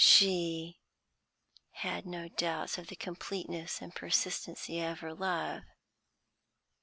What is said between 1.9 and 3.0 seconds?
no doubts of the